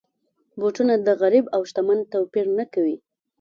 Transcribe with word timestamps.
بوټونه 0.59 0.93
د 0.97 1.07
غریب 1.21 1.45
او 1.55 1.61
شتمن 1.69 1.99
توپیر 2.13 2.45
نه 2.57 2.65
کوي. 2.73 2.95